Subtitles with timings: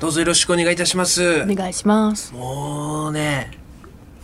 [0.00, 1.42] どうぞよろしくお願いいたします。
[1.42, 2.32] お願いします。
[2.32, 3.50] もうね、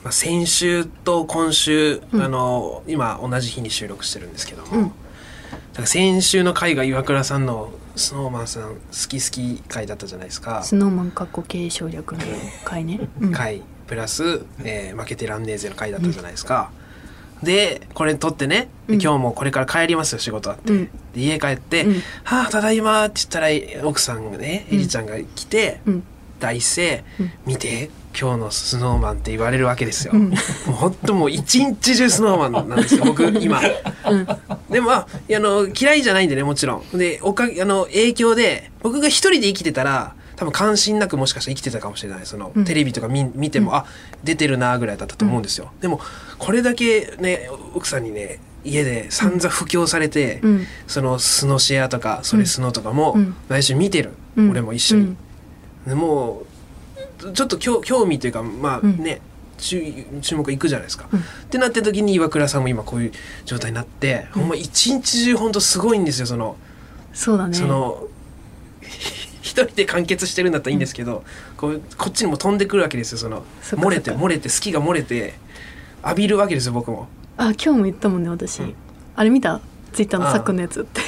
[0.02, 4.92] まあ、先週と今週、あの今同じ日に収録してるんですけども、うん
[5.74, 8.78] だ先週の回が岩倉さんのスノーマンさん好
[9.08, 10.62] き好き回だったじゃないですか。
[10.62, 12.20] スノーマンかっこ継承略の
[12.64, 12.98] 回ね。
[13.20, 16.70] うん回プラス、えー負けてらんねえぜの回だったじゃないですか。
[17.42, 20.84] でこれ撮ってね、今日もこれから帰りますよ仕事あって、うん。
[21.14, 26.02] で家帰ってうん「はあただいま」って言ったら奥さんがねエリちゃんが来て、うん。
[26.40, 27.32] 大声、うん。
[27.46, 30.12] 見て今日のスノーマンって言われるわけですよ。
[30.14, 30.30] うん。
[30.30, 30.36] も
[30.68, 33.60] う本当もう一日中スノーマンなんですよ僕今。
[33.60, 34.26] うん。
[34.70, 36.98] でもまあの嫌いじゃないんでねもちろん。
[36.98, 42.26] でおかげあの影響で僕が一人で生きてたら多分関心なくもしかしたら生きてたかもしれない。
[42.26, 42.64] その、うん。
[42.64, 43.86] テレビとか見見ても、あ
[44.22, 45.72] 出てるなぐらいだったと思うんですよ。
[45.80, 46.00] でも
[46.38, 50.66] これだけね奥さんにね家で散々布教されて、うん。
[50.86, 53.34] そのスノシェアとかそれスノとかもうん。
[53.48, 54.50] 毎週見てる、うん。
[54.50, 55.16] 俺も一緒に。
[55.86, 56.42] でも
[57.24, 58.98] うちょっと興興味というかまあうん。
[58.98, 59.22] ね、
[59.56, 59.82] 注
[60.20, 61.08] 注目いくじゃないですか。
[61.10, 61.20] うん。
[61.20, 63.12] ってなった時に岩倉さんも今こういう
[63.46, 66.56] 状態になって、ほんま一日中ほんとすごいんですよその、
[67.14, 67.56] そうだね。
[67.56, 68.04] その
[68.82, 69.15] 一
[69.64, 71.24] 人で完結してるんだったらいいんですけど、
[71.56, 75.34] こうこっちにも飛んでくるわけですよその漏れて漏れて好きが漏れて
[76.02, 77.08] 浴びるわけですよ僕も。
[77.36, 78.60] あ今日も言ったもんね私。
[78.60, 78.74] うん。
[79.14, 79.60] あれ見た？
[79.92, 81.00] ツイッターのさっくんのやつって。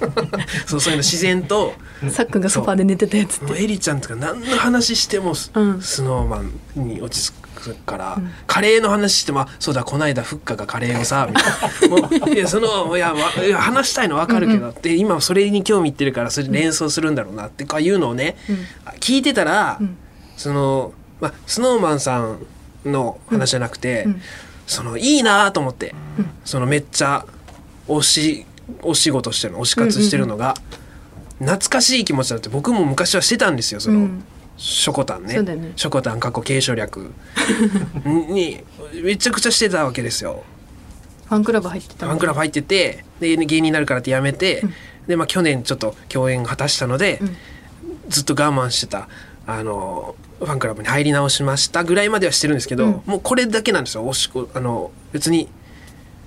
[0.66, 1.74] そうそういうの自然と
[2.10, 3.62] さっくんがソファーで寝てたやつって。
[3.62, 5.82] エリちゃんとか何の話してもス,、うん。
[5.82, 6.42] スノーマ
[6.82, 11.40] ンに落ち着くから、うんカレーの話してもあそうだこないだフッカがカレーをさ みた
[11.86, 11.96] いな。
[11.96, 13.14] もういやそのいや
[13.58, 18.56] 話したいの分かるけど、うんで今それに興味いってるからそれ連想するんだろうなってかいうのをね、うん。
[18.98, 19.96] 聞いてたら、うん。
[20.36, 22.38] その、まあ、スノーマンさん
[22.84, 24.22] の話じゃなくて、うん。
[24.66, 26.30] そのいいなと思って、うん。
[26.44, 27.24] そのめっちゃ
[27.86, 28.46] おし
[28.82, 30.54] お仕事してるの推し活してるのが、
[31.38, 34.24] 懐かしい気持ちだって僕も昔はしてたんですよその、うん
[34.60, 35.34] ショコタンね。
[35.34, 35.72] そうだよね。
[35.74, 37.10] ショコタン過去継承略。
[38.04, 38.62] に
[39.02, 40.44] めちゃくちゃしてたわけですよ。
[41.26, 44.74] ファンクラブ入ってたファンクラブ入っててで芸人になるからってやめて、うん。
[45.06, 47.36] で、まあ、去年ちょっと共演果たしたので、うん。
[48.10, 49.08] ずっと我慢してた
[49.46, 53.02] あのファンクラブに入り直しましたぐらいまではしてるんですけど、うん。
[53.06, 54.06] もうこれだけなんですよ。
[54.06, 55.48] おしこあの別に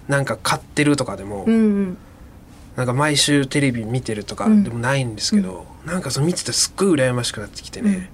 [0.08, 1.98] なんか買ってるとかでも、うんうん。
[2.78, 4.64] なんか毎週テレビ見てるとかうん。
[4.64, 8.10] でもないんですけど、なんかその見ててすっごい羨ましくなってきてね、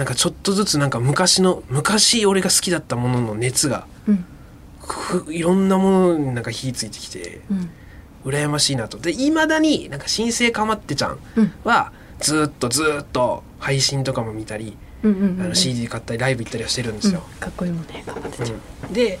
[0.00, 4.24] なんかちょっとずつなんか昔の昔俺が好きだったものの熱がうん。
[4.80, 7.70] くいろんなものになんか火ついてきてうん。
[8.24, 8.96] 羨ましいなと。
[8.96, 11.52] でいまだになんか新生かまってちゃんうん。
[11.64, 17.22] はずっとずっと配信とかも見たり、うんうんうんあの CD 買ったりライブ行ったりはしてるんですよ。
[17.30, 17.38] うん。
[17.38, 18.58] かっこいいもんね頑張ってちゃう
[18.88, 18.92] うん。
[18.94, 19.18] で、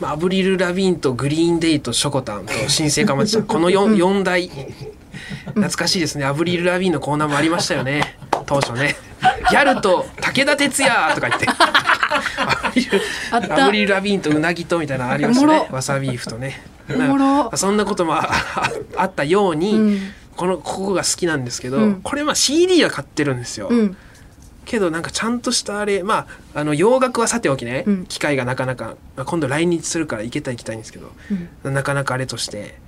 [0.00, 3.44] まあ、アブリル・ラビーンとグリーン・デイとショコタンと新生かまってちゃん。
[3.44, 4.48] この 4, 四大。
[5.44, 6.24] 懐かしいですね。
[6.24, 8.96] アブリル・ラビーンのコーナーもありましたよね当初ね。
[9.50, 11.46] ギャルと武田鉄矢とか言って。
[13.30, 13.64] あった。
[13.64, 15.68] アブリル・ラビーンとうなぎとみたいなのありましたね。
[15.70, 16.62] わさビーフとね。
[17.56, 20.00] そんなこともああ あったように、うん。
[20.36, 22.00] このここが好きなんですけど、うん。
[22.02, 23.68] これまあ CD は買ってるんですよ。
[23.70, 23.96] うん。
[24.64, 28.06] けどなんかちゃんとしたあれまああの洋楽はさておきね、うん。
[28.06, 31.12] 機会がなかなか、まあ、今度来日するから行けたら行きたいんですけど
[31.64, 31.74] うん。
[31.74, 32.78] なかなかあれとして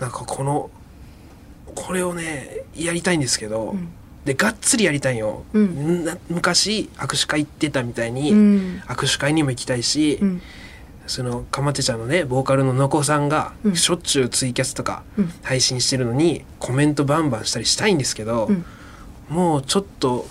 [0.00, 0.70] なんかこの
[1.74, 3.88] これをねやりたいんですけど、うん
[4.24, 6.04] でがっつりやりたいよ、うん。
[6.04, 8.82] な昔握手会行ってたみたいに、うん。
[8.86, 10.42] 握手会にも行きたいし、うん。
[11.06, 13.76] そのかまってちゃんのねボーカルののこさんがうん。
[13.76, 15.32] しょっちゅうツイキャスとかうん。
[15.42, 18.64] 配信してるのにコメントバンバンしたりしたいんですけど、うん。
[19.28, 20.26] もうちょっと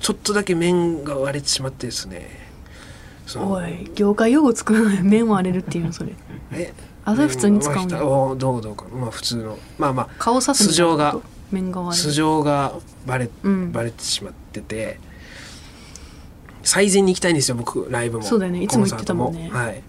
[0.00, 2.44] ちょっとだけ面が割れてしまってですね。
[3.36, 6.12] おい業界用語作らない面割れるっていうのそれ。
[6.52, 6.74] え？
[7.06, 8.84] あそれ普通に使うんだまあどうどうか。
[8.92, 9.58] まあ普通の。
[9.78, 11.33] まあまあ顔さすみたいなこと？
[11.54, 12.74] 面が素る性が
[13.06, 13.72] バレ,、うん。
[13.72, 14.98] バレてしまってて
[16.62, 18.24] 最善に行きたいんですよ僕ライブも。
[18.24, 18.62] そうだよね。
[18.62, 19.50] いつも言ってたもんね。
[19.50, 19.82] はい。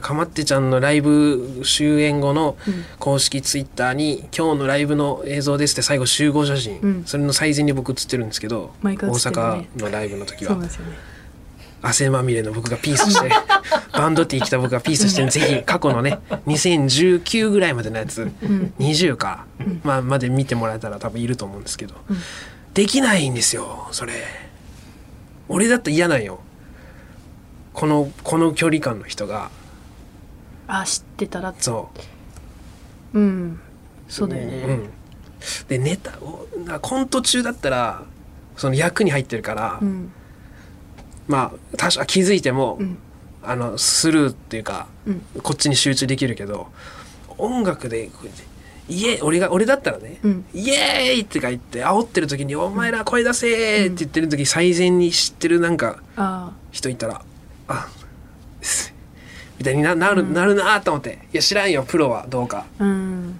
[0.00, 2.84] かまってちゃんのライブ終演後のうん。
[2.98, 7.04] 公式ツイッターに「今日のライブの映像です」って最後集合写真、うん。
[7.04, 10.56] それの最善に僕写ってるんですけど、大阪のライブの時は
[11.82, 13.30] 汗まみれの僕がピースして
[13.92, 18.72] バンドって生きた僕がピースしてぜひ過去のね2019ぐらいまでのやつうん。
[18.78, 19.80] 20か、うん。
[19.84, 22.18] まあ、まで見てもらえたら多分いると思うんですけど、うん。
[22.72, 24.12] できないんですよそれ。
[25.48, 26.40] 俺だって嫌なんよ。
[27.74, 29.50] このこの距離感の人が。
[30.68, 31.52] あ知ってたら。
[31.58, 31.90] そ
[33.12, 33.18] う。
[33.18, 33.60] うん。
[34.08, 34.90] そうだようねん、
[35.68, 38.02] でネタをなコント中だったら
[38.58, 40.12] その役に入ってるから、うん
[41.28, 42.98] まあ確か気づいても、うん。
[43.44, 45.22] あのスルーっていうかうん。
[45.42, 46.68] こっちに集中できるけど
[47.38, 48.08] 音楽で
[48.88, 50.44] イエ俺が俺だったらね、うん。
[50.54, 57.22] イエーイってか言って煽ってる時に「お前ら声出せ!」って言ってる時最善に知ってるなんかあ人いたら
[57.68, 57.88] 「あ
[58.60, 58.94] す
[59.58, 62.66] みたいにななる,、なるなと思っていや知らんよプロはどうか。
[62.78, 63.38] あうん。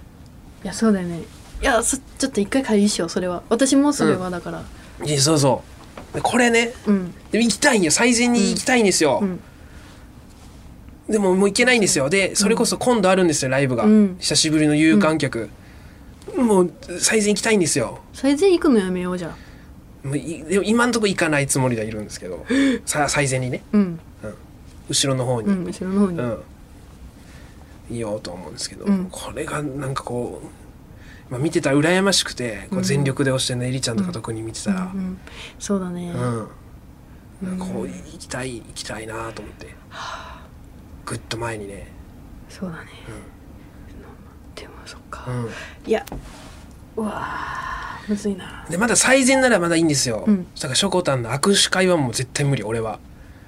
[0.63, 1.19] いやそうだよね。
[1.61, 3.43] いやそちょっと一回会議しようそれは。
[3.49, 4.63] 私もそれはだから。
[5.05, 5.63] いやそうそ
[6.11, 6.15] う。
[6.15, 7.89] でこれねうんでも行きたいんよ。
[7.89, 9.39] 最善に行きたいんですよ、うん。
[11.09, 12.07] でももう行けないんですよ。
[12.07, 14.17] でそれこそ今度あるんですよライブが、うん。
[14.19, 15.49] 久しぶりの有観客、
[16.37, 18.01] もう最善行きたいんですよ。
[18.13, 20.07] 最善行くのやめようじゃあ。
[20.07, 22.45] もういでも今んとこ行かないつもりではいるんですけど。
[22.85, 23.63] さ最善にね。
[23.73, 23.99] うん。
[24.89, 26.37] 後ろの方に、うん後ろの方に、うん、
[27.89, 29.07] いようと思うんですけど、うん。
[29.09, 35.17] これがなんかこう、まあ、見てたら羨ましくてこう全力で押してるのエリちゃんとか特に見てたら、うんうん。
[35.57, 36.47] そうだね、うん
[37.59, 39.75] こう行きたい行きたいなと思って。
[41.05, 41.91] ぐっと前にね、
[42.47, 42.85] そうだね、
[44.55, 45.49] でもそっか、うん、
[45.85, 46.05] いや
[46.95, 48.65] うわーむずいな。
[48.69, 50.47] でまだ最善ならまだいいんですよ、うん。
[50.55, 52.99] だからしょこたんの握手会はもう絶対無理俺は。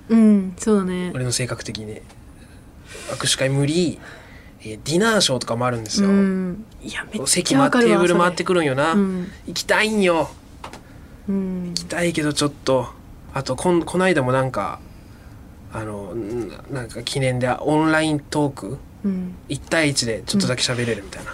[0.10, 1.12] うんそうだね。
[1.16, 2.02] 俺の性格的にね。
[3.12, 4.00] 握手会無理。
[4.60, 6.66] えーディナーショーとかもあるんですよ、うん。
[6.84, 9.32] いやめっ席回テーブル回ってくくるんよな、うん。
[9.48, 10.30] 行きたいんよ。
[11.30, 11.68] うん。
[11.70, 12.90] 行きたいけどちょっと
[13.36, 14.80] あとこんこの間もなんか
[15.74, 18.78] あのんなんか記念でオンライントーク？
[19.04, 19.36] うん。
[19.50, 21.34] 1対1でちょっとだけ喋れるみたいな、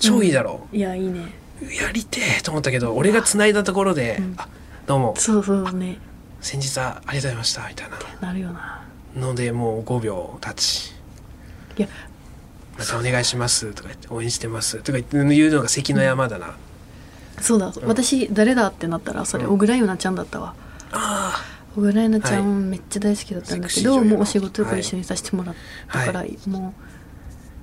[0.00, 0.66] 超いいだろ。
[0.72, 1.32] いやいいね。
[1.62, 4.34] うやりてえと思ったけど俺が繋いだところで「うん。
[4.36, 4.48] あ
[4.88, 5.14] どうも。
[5.16, 5.98] そうそうね。
[6.40, 7.96] 先日はありがとうございました」みたいな。
[8.28, 8.84] なるよな。
[9.16, 10.94] のでもう5秒経ち。
[11.78, 11.88] いや
[12.76, 16.56] 「またお願いします」とか言って「応援してます」とか言って言うのが関の山だな、
[17.40, 19.50] そうだ、私誰だってなったらそれうん。
[19.52, 20.54] 小倉優奈ちゃんだったわ。
[20.92, 21.25] あ
[21.76, 25.54] 小倉優奈ちゃはんめっちゃ大好きだったんだけセクシー女優のどもうお仕事とか一緒にさせてもらっ
[25.92, 26.82] たから、はいもう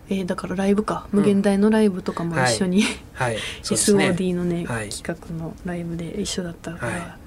[0.10, 1.08] えーだからライブか。
[1.12, 2.84] 無限大のライブとかも一緒に、
[3.18, 3.38] あはい。
[3.64, 4.10] そうですね。
[4.10, 4.90] SOD のね、はい。
[4.90, 7.18] 企画のライブで一緒だったから、は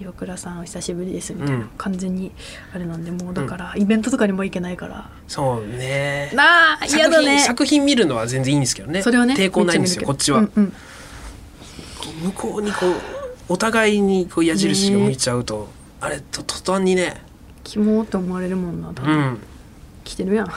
[0.00, 1.68] 岩倉さんお久しぶりですみたいな、うん。
[1.76, 2.32] 完全に
[2.74, 5.10] あれなんでもうだから、イベントとかにも行けないから。
[5.28, 6.32] そうね。
[6.34, 9.02] なあ嫌だ作品ね作品見るのは全然いいんですけどね。
[9.02, 10.72] それはね抵抗ないんですよめこっちは、うんうん。
[12.24, 12.94] 向こうにこう
[13.50, 15.68] お互いにこう矢印が向いちゃうと、
[16.02, 17.22] あれと途端にね
[17.62, 19.38] キモって思われるもんな多う分、ん。
[20.02, 20.46] 来てるやん。
[20.46, 20.50] っ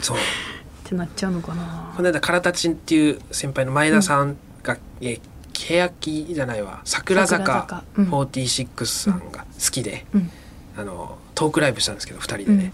[0.00, 0.16] そう。
[0.84, 1.92] てなっちゃうのかな。
[1.94, 5.20] この間からたちっていう先輩の前田さんが、え
[5.52, 6.80] 欅じゃないわ。
[6.84, 7.84] 桜坂桜坂。
[7.96, 8.10] うん。
[8.10, 10.30] 46さんが好きで、うん。
[10.78, 12.72] あのトークライブしたんですけど2人でね、うん。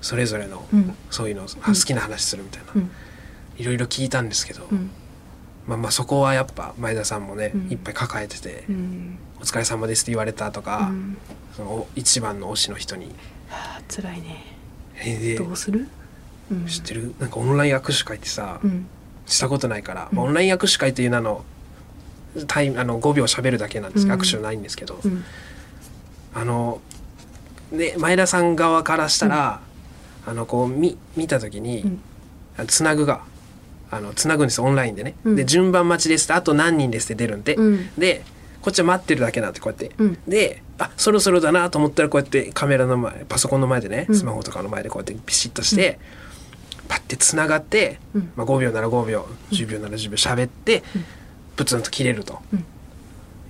[0.00, 0.94] それぞれの、うん。
[1.10, 2.90] そういうの好きな話するみたいな、うん。
[3.58, 4.90] いろいろ聞いたんですけど、うん。
[5.66, 7.68] まあまあそこはやっぱ前田さんもね、うん。
[7.70, 11.16] いっぱい抱えててうん「お疲れ様です」って言われたとか、うん。
[11.56, 13.06] その一番の推しの人に。
[13.48, 14.56] はあ辛いね
[15.04, 15.88] 「えでどうする？
[16.50, 16.66] うん。
[16.66, 17.14] 知ってる？
[17.18, 18.86] なんかオンライン握手会ってさ、うん。
[19.26, 21.44] したことないから、オンライン握手会っていう名の
[22.46, 24.04] タイムあの5秒喋るだけなんです。
[24.04, 24.20] けど、うん。
[24.20, 25.24] 握手ないんですけど、うん。
[26.34, 26.80] あの
[27.72, 29.60] で前田さん側からしたら、
[30.26, 31.98] あのこう見見た時に、
[32.68, 33.22] つなぐが
[33.90, 35.36] あのつなぐんですオンラインでね、うん。
[35.36, 37.90] で順番待ちですってあと何人ですって出るんで、うん。
[37.98, 38.24] で
[38.62, 40.18] こっちは待ってるだけなんってこうやって、うん。
[40.26, 44.16] であそろそろだなと思ったらこうやってカメラの前パソコンの前でねうん。
[44.16, 45.98] スマホとかの前でこうやってピシッとして、
[46.88, 48.32] パッてつながって、うん。
[48.36, 50.82] まあ、5秒なら5秒10秒なら10秒喋って、
[51.56, 52.64] プツンと切れると、うん。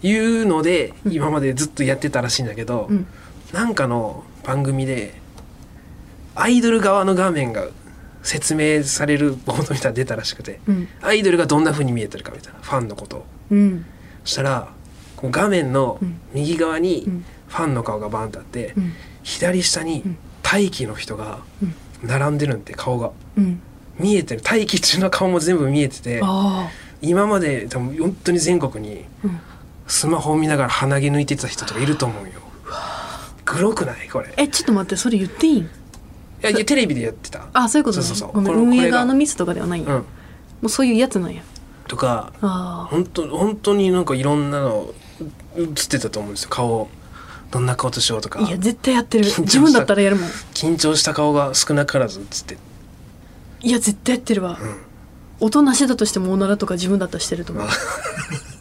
[0.02, 3.06] いうので今までずっとやってたらしいんだけど、うん。
[3.52, 5.20] なんかの番組で
[6.34, 7.68] アイドル側の画面が
[8.22, 10.88] 説明されるボードみたいなの出たらしくて、うん。
[11.02, 13.26] アイドルがどんな風に見えてるかみたいなファンのことを。
[13.50, 13.84] うん。
[14.24, 14.72] そしたら
[15.30, 16.20] 画面のうん。
[16.34, 17.24] 右側にうん。
[17.48, 18.92] ファンの顔がバンってあって、うん。
[19.22, 20.16] 左下にん。
[20.42, 21.74] 待機の人がうん。
[22.08, 23.10] 並んでるんで顔が。
[23.36, 23.60] うん。
[23.98, 24.42] 見えてる。
[24.42, 26.68] 待機中の顔も全部見えててあ
[27.02, 29.04] 今まで多分本当に全国に
[29.86, 32.32] スマホを見ながら鼻毛抜いてた人とかいると思うよ。
[33.44, 34.08] グロくない？
[34.08, 34.30] これ。
[34.30, 35.60] いえちょっと待ってそれ言っていい？
[35.60, 35.68] ん
[36.40, 37.48] やいやテレビでやってた。
[37.52, 38.04] あそういうことね。
[38.04, 38.42] そうそうそう。
[38.42, 38.54] ごめん。
[38.54, 40.00] 運営側のミスとかではないんや、うん。
[40.00, 40.04] も
[40.62, 41.42] うそういうやつなんや。
[41.86, 42.32] とか
[42.90, 44.94] 本当本当になんかいろんなの
[45.56, 46.50] 映ってたと思うんですよ。
[46.50, 46.88] 顔
[47.50, 48.40] どんな顔としようとか。
[48.40, 49.24] いや絶対やってる。
[49.24, 50.28] 自分だったらやるもん。
[50.54, 52.56] 緊張した顔が少なからず映って。
[53.60, 54.58] いや絶対やってるわ、
[55.38, 57.68] 音なしだとしてもおならとか自分だったらしてると思う。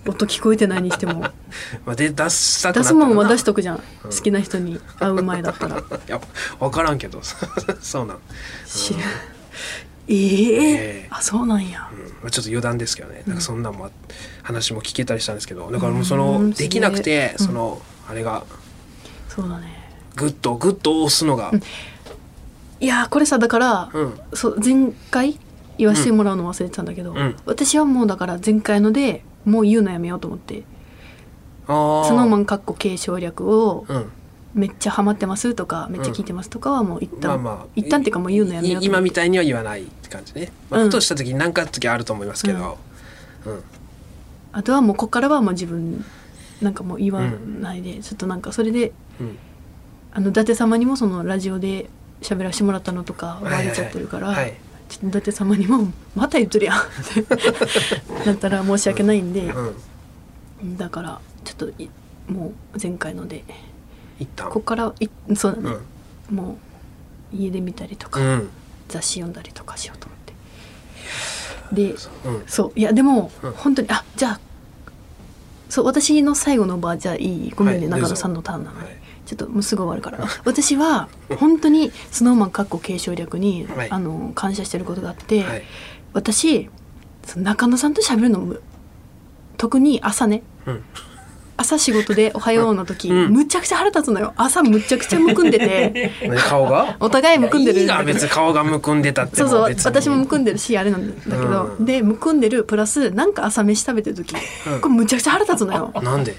[0.08, 1.22] 音聞こえてないにしても。
[1.86, 5.78] まあ、で出した出すもんは出しととくじゃん、好きな人に会う前だったら。
[5.78, 6.20] い や
[6.60, 7.22] 分からんけど。
[7.82, 8.20] そうなん、
[8.68, 9.00] 知る
[10.14, 11.90] ええええあそうなんや。
[11.92, 12.00] うん。
[12.00, 13.24] まあ、ちょっと余談ですけどね。
[13.26, 13.92] なんかそんなんもあ
[14.44, 18.44] 話も聞けたりしたんですけどだからもうそうのんできなくてそのあれが。
[19.30, 19.68] そうだね。
[20.16, 21.52] グッとグッと押すのが。
[22.80, 24.20] いやーこれさだから、うん。
[24.34, 25.40] そう前回
[25.78, 27.36] 言わせてもらうの忘れてたんだけど、うん。
[27.46, 30.64] 私はもうだから前回のでもう言うのやめようと思って。
[31.68, 34.12] ああスノーマンかっこ継承略をうん
[34.54, 40.90] めっちゃハマってますとかめっちゃ聞いてますとかはもう一旦、まあまあ一旦っていうかもう言うのやめよう今みたいには言わないって感じね、まあ、うん。
[40.90, 42.78] ふとした時に何かあった時あると思いますけど、
[43.46, 43.64] うん。
[44.52, 46.04] あとはもうここからはもう自分
[46.62, 49.38] なんかもう言わないで、ちょっとなんかそれでうん。
[50.14, 51.90] あの伊達様にもそのラジオで
[52.22, 54.36] 喋らせてもらったのとかバレちゃってるから、はい。
[54.36, 54.54] はい
[54.92, 57.26] ちょっと伊達様にも「また言っとるやん」 って
[58.26, 59.54] なったら申し訳ないんで、
[60.62, 61.90] うん、だからちょっとい
[62.28, 63.46] もう前回ので
[64.22, 65.78] 一旦ここからいそうだね、
[66.30, 66.36] うん。
[66.36, 66.58] も
[67.34, 68.50] う家で見たりとか、うん。
[68.88, 70.34] 雑誌読んだりとかしようと思って。
[71.90, 71.96] でう。
[71.96, 72.44] ん。
[72.46, 72.80] そう。
[72.80, 73.52] いやでも、うん。
[73.54, 74.40] 本当にあじゃあ
[75.70, 77.52] そう私の最後の場じゃあいい？
[77.52, 78.98] ごめんね、はい中野さんのターンなのに、はい。
[79.26, 80.28] ちょっともうすぐ終わるから。
[80.46, 81.10] 私は
[81.40, 83.90] 本当にスノーマンかっこ継承略に、はい。
[83.90, 85.64] あの感謝してることがあって、はい。
[86.14, 86.70] 私
[87.26, 88.56] その中野さんと喋るのも
[89.58, 90.44] 特に朝ね。
[90.68, 90.84] うん
[91.62, 93.32] 朝仕事で「おはよう」の時、うん。
[93.32, 94.34] むちゃくちゃ腹立つのよ。
[94.36, 96.12] 朝むちゃくちゃむくんでて。
[96.28, 96.38] 何？
[96.38, 96.96] 顔が？
[97.00, 99.86] お互いむくんでるいいが別に顔がむくんでたってそうそう別に。
[99.86, 101.86] 私もむくんでるしあれなんだけど、うん。
[101.86, 104.36] でむくんでるプラスなんか朝飯食べてる時、
[104.68, 104.82] うん。
[104.82, 105.94] これむちゃくちゃ腹立つのよ。
[106.02, 106.36] なんで？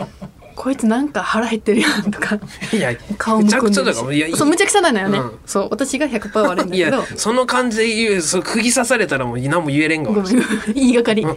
[0.55, 2.39] こいつなんか腹減ってるやんとか。
[2.73, 4.35] いや顔むくんでるめちゃくちゃだからいやいい。
[4.35, 5.39] しそうむちゃくちゃなのよね、うん。
[5.47, 10.43] そう私が100%悪いんだいやその感じで言うそう釘刺されたらもう何も言えれんがごめん。
[10.75, 11.37] 言いがかり、うん。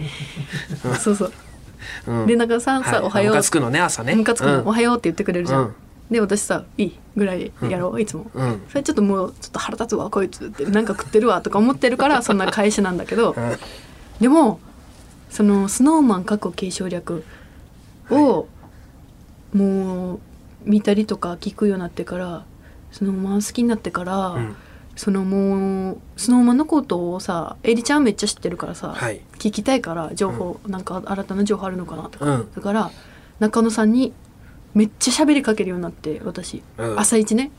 [0.96, 1.28] そうそう。
[1.30, 1.45] うん
[2.28, 3.00] で中野さんさ、はい。
[3.02, 3.36] おはよう。
[3.36, 4.16] ムカつくのね朝ね。
[4.16, 4.68] ムカつくの、うん。
[4.68, 5.76] おはようって言ってくれるじゃん、うん。
[6.12, 8.62] で私さ「いい」ぐらいでやろう、いつも、うん。
[8.70, 13.58] それちょっともうちょっと腹立つわこいつってなんか食ってるわとか思ってるから そんな返しなんだけど、うん。
[14.20, 14.60] でも
[15.30, 17.24] そのスノーマン過去継承略
[18.12, 18.48] を
[19.54, 20.20] もう
[20.64, 22.44] 見たりとか聞くようになってから
[22.92, 24.56] スノーマン好きになってから、うん
[24.96, 29.20] そのもうスノーマンのことをさエリちゃんめっちゃ知ってるからさ、はい。
[29.38, 32.52] 聞きたいから情報、なんか新たな情報あるのかなとか、うん。
[32.54, 32.92] だから
[33.40, 34.14] 中野さんに
[34.74, 37.00] めっちゃ喋りかけるようになって私、うん。
[37.00, 37.52] 朝一ね。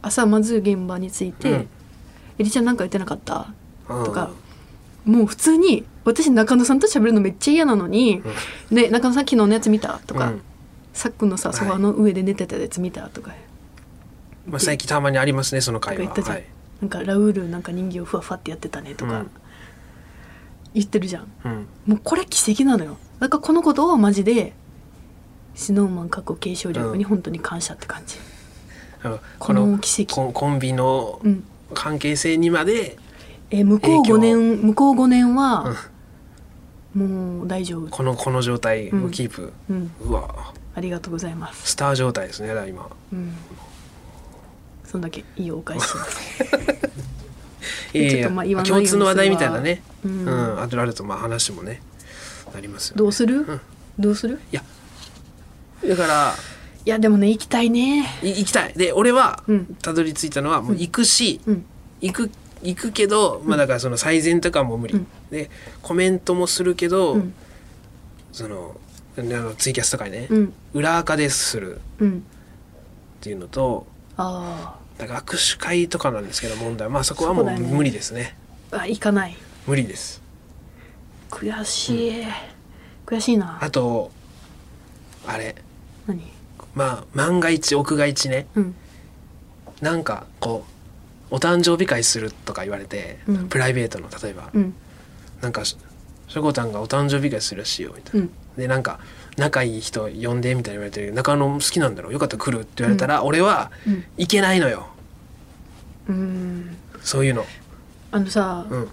[0.00, 1.56] 朝まず現場に着いて「うん。
[2.38, 3.48] エリちゃんなんか言ってなかった?」
[3.90, 4.04] うん。
[4.04, 4.30] とか、
[5.04, 8.22] もう普通に私中野さんと喋るのめっちゃ嫌なのに
[8.72, 10.40] 「で中野さん昨日のやつ見た?」とか、うん。
[10.94, 13.32] さっくんのさはいソファの上で寝てたやつ見た?」とか
[14.48, 16.44] まあ、最近たまにありますねその会話言ったじゃん、はい。
[16.80, 19.30] なんかラウールなんか人形ふわふわってやってたねとか、うん。
[20.74, 21.32] 言ってるじゃん。
[21.44, 21.66] うん。
[21.86, 22.96] もうこれ奇跡なのよ。
[23.18, 24.52] だからこのことをマジで
[25.54, 28.16] スノーマン過去継承力に本当に感謝って感じ、
[29.02, 30.14] あのこの奇跡。
[30.14, 31.44] コンコンビのうん。
[31.74, 32.96] 関係性にまで、
[33.50, 34.14] えー向こう影響。
[34.14, 35.76] 5年向こう5年は
[36.94, 37.88] もう大丈夫。
[37.90, 39.90] このこの状態をキープ、うん。
[40.00, 40.54] うわ。
[40.74, 41.72] ありがとうございます。
[41.72, 42.88] スター状態ですね今。
[43.12, 43.34] うん
[44.90, 46.44] そんだけいいお返しします。
[47.92, 49.82] いやいや共通の話題みたいなね。
[50.04, 50.24] ううん。
[50.24, 51.82] ん、あとあるとまあ話もね
[52.54, 52.98] なりますよね。
[52.98, 53.60] どうする、ん。
[53.98, 54.40] どうする？
[55.86, 56.34] だから
[56.84, 58.06] いやでもね行きたいね。
[58.22, 58.72] い行きたい。
[58.74, 59.76] で俺はうん。
[59.82, 61.64] たどり着いたのはもう行くし、うん。
[62.00, 62.30] 行く
[62.62, 65.06] 行くけど、まあだからその最善とかも無理、うん。
[65.30, 65.50] で
[65.82, 67.34] コメントもするけど、うん。
[68.32, 68.78] その
[69.18, 70.52] あのツイキャスとかにね、うん。
[70.74, 72.18] 裏垢でするうん。
[72.18, 73.86] っていうのと
[74.18, 78.36] あだから握手会とかなんですけど問題まあそこはもう無理ですね。
[78.72, 79.36] ーあ行かない。
[79.66, 80.20] 無理です。
[81.30, 82.24] 悔しい、
[83.06, 83.58] 悔しいな。
[83.62, 84.10] あと
[85.26, 85.54] あれ。
[86.06, 86.22] 何？
[86.74, 88.46] まあ万が一屋外一ね。
[88.54, 88.74] うん。
[89.80, 90.64] なんかこ
[91.30, 93.48] うお誕生日会するとか言われて、うん。
[93.48, 94.74] プライベートの例えば、うん。
[95.40, 95.76] なんかし
[96.26, 98.30] しょこたんがお誕生日会するらしいよみたいな、うん。
[98.56, 98.98] でなんか
[99.38, 102.12] 仲いい人呼んでみたいに言われて中野好きなんだろう？
[102.12, 104.04] よかったら来るって言われたら、俺はうん。
[104.16, 104.88] 行けないのよ。
[106.08, 106.76] うん。
[107.00, 107.46] そういうの。
[108.10, 108.88] あのさ、うん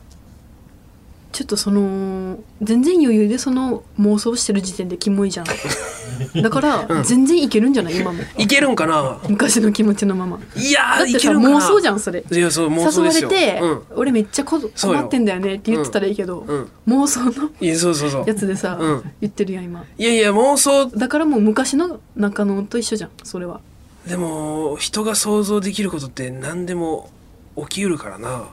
[1.35, 5.45] ちょっとその全然余裕でその妄想してる時点でキモいじゃん。
[6.41, 7.03] だから、うん。
[7.03, 7.97] 全然いけるんじゃない？
[7.97, 8.23] 今も。
[8.37, 9.19] いけるんかな？
[9.27, 10.39] 昔の気持ちのまま。
[10.55, 11.57] いやだってさけるんかな？
[11.57, 12.23] 妄想じゃんそれ。
[12.31, 13.27] いやそう妄想誘ですよ。
[13.27, 13.81] われて、うん。
[13.97, 16.69] 俺めっちゃ困ってんだよねって言ってたらいいけど、うん。
[16.87, 18.23] 妄想のいやそうそうそう。
[18.25, 19.03] やつでさ、うん。
[19.19, 19.83] 言ってるやん今。
[19.97, 20.85] いやいや妄想。
[20.85, 23.59] だからもう昔の中野と一緒じゃんそれは。
[24.07, 27.09] でも人が想像できることって何でも
[27.57, 28.45] 起きうるからな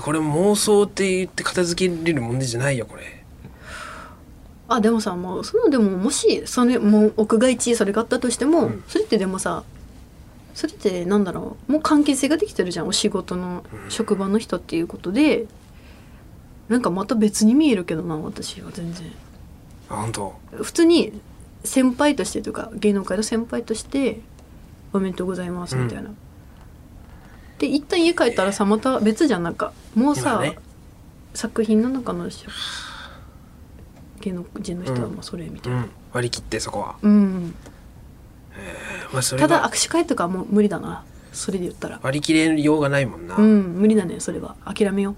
[0.00, 3.24] これ妄想って言って片付けれる問題じゃないよこれ。
[4.66, 8.84] あでもさもうそのでももしそれもう屋外地それがあったとしても、うん。
[8.88, 9.62] それってでもさ
[10.54, 13.90] それってなんだろうもう関係性ができてるじゃんお仕事のうん。
[13.90, 15.46] 職場の人っていうことで、
[16.68, 19.12] なんかまた別に見えるけどな私は全然。
[19.90, 20.34] あ本当。
[20.62, 21.12] 普通に
[21.62, 24.20] 先輩としてというか芸能界の先輩として
[24.92, 26.10] 「おめでとうございます」みたいな。
[27.64, 29.72] で一旦家帰ったらさまた別じゃんなんか。
[29.94, 30.58] もうさ、今ね。
[31.34, 32.50] 作品の中のしょ
[34.20, 35.78] 芸能人の人はもうそれみたいな。
[35.78, 35.90] うん。
[36.12, 37.54] 割り切ってそこは、うん、
[39.12, 41.04] まあ、それたがだ握手会とかはもう無理だな。
[41.32, 41.98] それで言ったら。
[42.02, 43.74] 割り切れようがないもんな、うん。
[43.74, 44.56] 無理だねそれは。
[44.64, 45.16] 諦めよ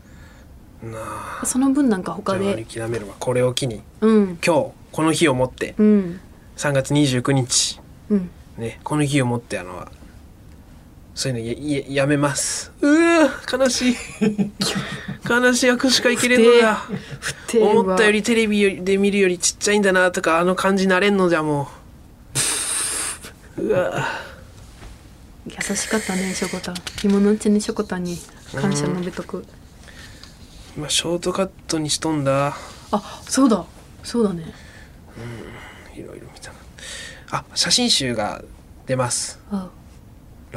[1.43, 1.47] う。
[1.47, 2.65] その分なんか他で。
[2.65, 3.15] 切めるわ。
[3.19, 3.83] これを機に。
[4.01, 4.39] うん。
[4.45, 5.75] 今日この日をもって。
[5.79, 6.21] うん。
[6.57, 7.81] 3月29日。
[8.09, 8.31] うん。
[8.57, 9.87] ねこの日をもってあの
[11.17, 12.71] そういうのやややめます。
[12.83, 13.97] うわ悲しい。
[15.27, 16.85] 悲しい握手会切れんのや
[17.47, 17.71] ては。
[17.71, 21.71] 思ったよりテレビで見るよりちっちゃいんだなとかあの感じなれんのじゃも
[23.57, 23.63] う。
[23.63, 24.07] うわ。
[25.47, 26.75] 優しかったねしょこたん。
[27.03, 28.19] 今のうちにしょこたんに
[28.53, 29.47] 感謝述べとく、
[30.77, 32.55] 今ショートカットにしとんだ。
[32.91, 33.65] あそうだ。
[34.05, 34.53] そうだね。
[35.95, 36.59] いろいろ見たな。
[37.31, 38.45] あ写真集が
[38.85, 39.41] 出ます。
[39.51, 39.71] あ。
[39.71, 39.86] 6月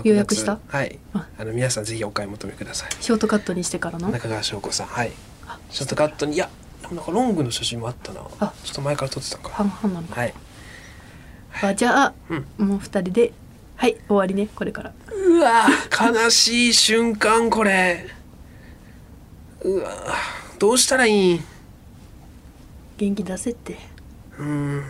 [0.03, 0.59] 予約した？
[0.67, 0.99] はい。
[1.13, 1.27] あ。
[1.37, 2.89] あの皆さんぜひお買い求めください。
[2.99, 4.09] ショートカットにしてからの？
[4.09, 4.87] 中川翔子さん。
[4.87, 5.11] はい。
[5.47, 6.49] あショートカットにいや
[6.83, 8.21] なんかロングの写真もあったな。
[8.39, 8.53] あ。
[8.63, 10.33] ちょっと前から撮ってたんか半々なのか、はい。
[11.63, 12.67] あじゃあ、うん。
[12.67, 13.33] もう二人で。
[13.75, 14.93] はい終わりねこれから。
[15.09, 18.07] うわ悲しい瞬間これ。
[19.61, 19.89] うわ
[20.57, 21.33] どうしたらいい？
[21.35, 21.43] ん
[22.97, 23.77] 元気出せって。
[24.37, 24.83] うん。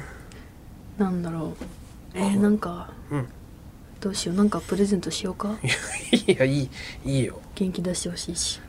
[0.97, 1.65] なんだろう。
[2.15, 3.27] えー、なんかうん
[3.99, 5.57] どうしようなんかプレゼントしようか？
[6.11, 6.69] いやいい
[7.05, 8.61] いいよ、元気出してほしいし。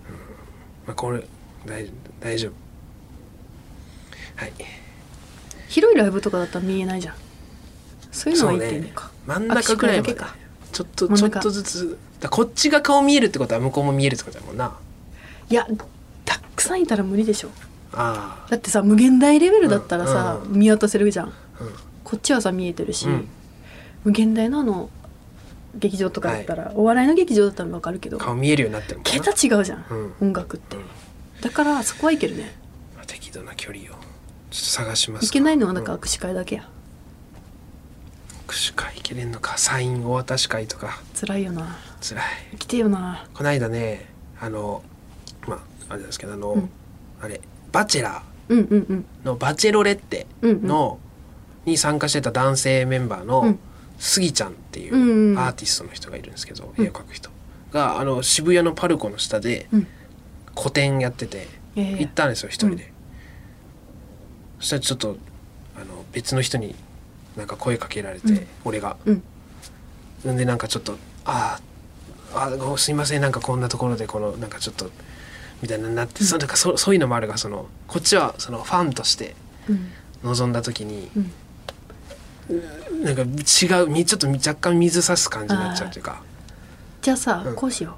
[0.87, 1.23] まあ、これ
[1.67, 2.53] 大大丈夫。
[4.37, 4.53] はい。
[5.69, 7.15] 広いライブとかだったら見えないじゃん。
[8.11, 10.13] そういうのはいいっていうのか、真ん中ぐらいまで。
[10.13, 10.37] 握手会だけか。
[10.73, 11.31] ちょっと真ん中。
[11.31, 11.99] ちょっとずつ。
[12.19, 14.77] だこっちが顔見えるってことは向こうも見えるってことだもんな。
[15.49, 15.67] いや
[16.25, 17.51] たくさんいたら無理でしょ。
[17.93, 21.27] あだってさ無限大レベルだったらさ、うん見渡せるじゃん。
[21.29, 21.73] あうん。
[22.03, 23.29] こっちはさ見えてるし、うん。
[24.05, 24.91] 無限大のあの
[25.75, 30.29] 劇場とかだったら、お笑いの劇場だったらわかるけど顔見えるようになってる桁違うじゃん、うん。
[30.29, 30.77] 音楽って。
[30.77, 30.83] うん。
[31.41, 32.55] だからそこはいけるね。
[32.97, 33.97] まあ適度な距離を。
[34.53, 36.69] 探しますいけないのはだうんから握手会だけや、
[38.49, 39.57] 握手会いけれんのか。
[39.59, 41.01] サインお渡し会とか。
[41.19, 41.77] 辛いよな。
[42.01, 42.57] 辛い。
[42.59, 43.27] 来てよな。
[43.33, 44.09] この間ね
[44.41, 44.83] あの
[45.47, 45.59] まあ
[45.91, 46.71] あれなんですけどあの、うん。
[47.23, 47.41] あれ
[47.71, 49.05] バチェラうんうんうん。
[49.23, 50.67] ーのバチェロレッテうんうん。
[50.67, 50.99] の、
[51.65, 53.59] に参加してた男性メンバーの、うん
[54.01, 55.37] スギちゃんっていうんうん。
[55.37, 56.85] うアーティストの人がいるんですけど、うん。
[56.85, 57.31] 絵を描く人
[57.71, 59.87] があの渋谷のパルコの下でうん。
[60.55, 61.97] 個展やってて、ええ。
[62.01, 62.93] 行ったんですよ一人で、
[64.59, 65.17] そしたらちょっと
[65.77, 66.75] あの別の人に
[67.37, 68.47] なんか声かけられて、うん。
[68.65, 68.97] 俺が。
[69.05, 69.23] うん。
[70.33, 74.91] んでなんかちょっと「あーあごすいませんなんかこんなところでこのなんかちょっと」
[75.63, 79.37] みたいになって、そうなんかそそういうのもあるがそのこっちはそのファンとして
[79.69, 79.91] うん。
[80.23, 81.33] 臨んだ時に、うん
[83.03, 86.23] なんか違うみちょっと若干水差す感じになっちゃうというか、
[87.03, 87.55] じゃあさ、うん。
[87.57, 87.97] こうしよ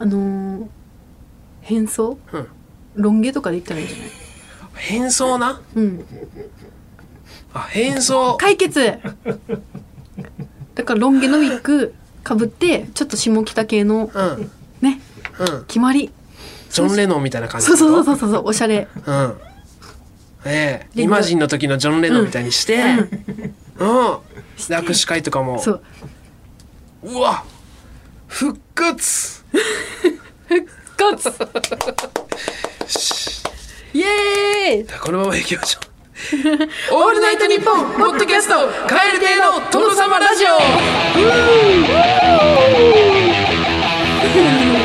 [0.00, 0.02] う。
[0.02, 0.66] あのー
[1.62, 2.18] 変装？
[2.32, 2.46] うん、
[2.94, 4.08] ロン毛とかで言ったらいいんじゃない？
[4.74, 5.60] 変装な？
[5.74, 6.04] うん。
[7.52, 8.36] あ変装。
[8.36, 8.98] 解決！
[10.74, 14.26] だからロン毛のウィッグかぶってちょっと下北系のうん。
[14.28, 14.50] うん。
[14.80, 15.00] ね
[15.66, 16.10] 決まり。
[16.70, 18.86] ジョン・レノンみたいな感じそうそうそううそうそうおしゃれ。
[19.06, 19.34] うん。
[20.44, 20.88] ええ。
[20.94, 23.20] でイマジンの時のジョン・レノンみたいにしてうん、で
[23.78, 25.58] 握手会とかも。
[25.58, 25.82] そう。
[27.04, 27.44] うわ。
[28.26, 29.44] 復活。
[30.96, 31.30] ガッツ
[33.94, 35.00] イエーイ。
[35.00, 35.88] このまま行きましょう。
[36.92, 38.54] オールナイトニッポンポッドキャスト
[38.88, 40.44] カエル亭の殿様ラジ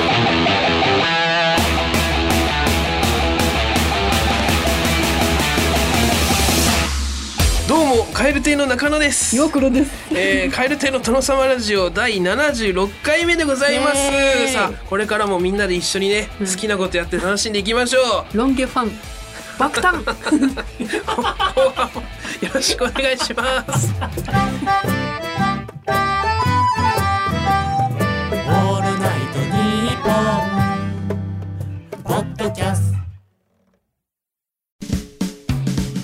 [0.10, 0.12] オ
[8.43, 9.38] 亭の中野です。
[9.38, 10.13] よくろです。
[10.13, 13.95] えー、カエル亭の殿様ラジオ第76回目でございます。
[13.95, 14.49] イエーイ。
[14.49, 18.38] さあこれからもみんなで一緒にね、好きなことやって楽しんでいきましょう。
[18.38, 18.91] ロン毛ファン。
[19.58, 20.03] 爆誕。
[22.43, 23.93] よろしくお願いします。
[28.45, 30.13] オールナイトニッポン」
[32.03, 32.92] ポッドキャスト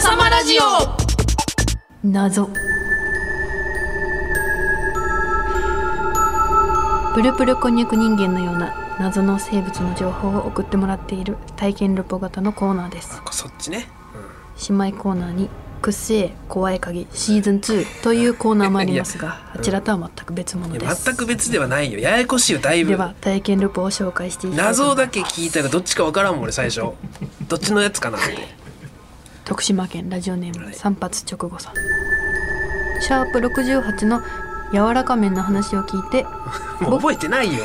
[0.00, 0.62] の殿様ラジオ。
[2.02, 2.48] 謎。
[7.14, 13.20] プルプルこんにゃく人間のような謎の生物の情報を送ってもらっている体験ルポ型のコーナーです。
[13.22, 13.88] あそっちね。
[14.70, 15.50] 姉妹コーナーに
[15.82, 21.04] 「くっせえ怖い鍵シーズン2」というコーナーもありますが あちらとは全く別物です。
[21.04, 21.98] 全く別ではないよ。
[21.98, 22.90] ややこしいよだいぶ。
[22.92, 26.92] では体験ルポを紹介していきたいと謎だけ聞いたらどっちかわからんもん俺最初。
[27.48, 28.59] どっちのやつかなって
[29.50, 30.74] 徳島県ラジオネームはい。
[30.74, 31.74] 三発直後さん。
[33.02, 34.22] シャープ68の
[34.72, 36.24] 柔らか麺の話を聞いて
[36.78, 37.64] 覚えてないよ。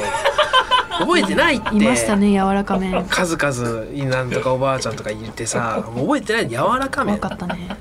[0.98, 1.70] 覚えてないって。
[1.78, 3.06] いましたね柔らか麺。
[3.08, 6.50] 数々なんとかおばあちゃんとか言ってさ覚えてない。
[6.50, 7.18] 柔らか麺。
[7.18, 7.78] 分かったね。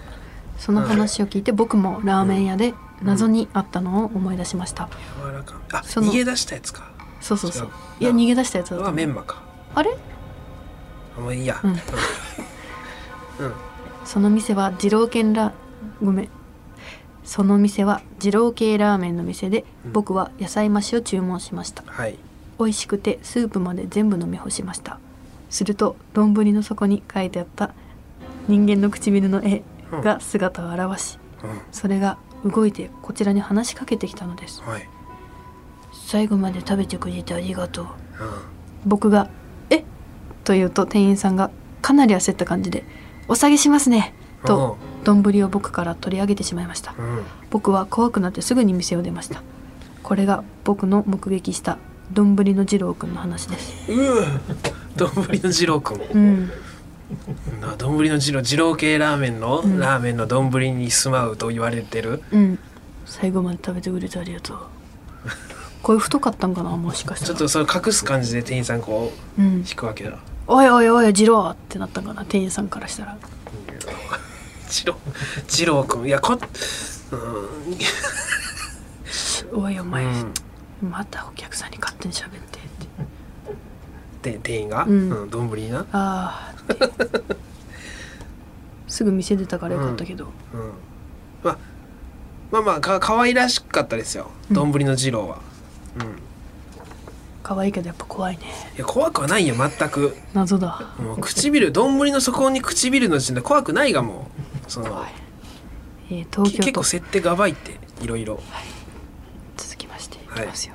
[0.58, 4.90] その話を聞いて僕もラーメン屋で謎にあったのを思い出しました。
[5.16, 6.82] 柔らか麺あその逃げ出したやつか。
[7.22, 7.70] そうそうそう。
[8.00, 9.36] いや逃げ出したやつだとは思うメンマか。
[9.74, 9.96] あれ？
[11.16, 11.58] あもういいや。
[11.62, 11.70] うん。
[11.70, 11.78] うん
[14.04, 15.52] その店は二郎系ラ
[16.02, 16.28] ごめん。
[17.24, 19.92] その店は二郎系ラーメンの店でうん。
[19.92, 21.82] 僕は野菜増しを注文しました。
[21.86, 22.18] はい。
[22.58, 24.98] 美味しくてスープまで全部飲み干しました。
[25.50, 27.72] すると丼の底に書いてあった
[28.48, 31.60] 人間の唇の絵が姿を現しうん。
[31.72, 34.62] それが動いてこちらに話しかけてきたのです。
[34.62, 34.88] はい。
[36.06, 37.84] 最後まで食べてくれてありがとう。
[37.84, 37.90] うん。
[38.84, 39.30] 僕が
[39.70, 39.84] 「え？
[40.44, 42.84] と言うと店員さんがかなり焦った感じで
[43.28, 46.94] 「お下げしますね」と丼を僕から取り上げてしまいました。
[46.98, 47.22] うん。
[47.50, 49.42] 僕は怖くなってすぐに店を出ました。
[50.02, 51.78] これが僕の目撃した
[52.12, 53.72] 丼の二郎くんの話です。
[54.96, 56.50] 丼の二郎くんうん。
[57.60, 59.78] な丼の二郎二郎系ラーメンの、うん。
[59.78, 62.22] ラーメンの丼に住まうと言われてる。
[62.32, 62.58] うん。
[63.06, 64.58] 最後まで食べてくれてありがとう。
[65.82, 67.28] これ太かったんかなもしかしたら。
[67.28, 69.64] ちょっとそれ隠す感じで店員さんこううん。
[69.68, 73.16] 引くわけだおいおいおい二郎ってなったんかな店員さんからしたら。
[74.68, 74.96] 二郎
[75.48, 76.38] 二郎くんいやこ
[79.52, 80.32] おいお前、うん、
[80.82, 82.62] うん、またお客さんに勝手に喋ってっ
[84.22, 84.32] て。
[84.32, 84.84] で店員が？
[84.84, 85.10] うん。
[85.10, 85.86] うんな。
[85.92, 86.54] ああ
[88.88, 90.72] すぐ店出たからよかったけど、うん。
[91.42, 91.58] まあ
[92.50, 94.30] まあまあか可愛らしかったですよ。
[94.50, 94.54] うん。
[94.54, 95.38] 丼の二郎は。
[95.98, 96.18] うん
[97.44, 98.44] 可愛いけどやっぱ怖いね。
[98.74, 100.16] いや怖くはないよ全く。
[100.32, 100.94] 謎だ。
[100.98, 104.30] もう唇丼の底に唇の時点で怖くないがも
[104.66, 105.04] うその
[106.10, 106.64] えー東き京都。
[106.64, 108.24] 結構設定がばいっていろい。
[108.24, 108.40] ろ
[109.58, 110.20] 続きましてい。
[110.20, 110.74] きはいますよ、